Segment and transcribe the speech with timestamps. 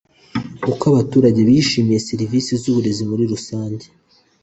[0.71, 3.85] Uko abaturage bishimiye serivisi z’uburezi muri rusange.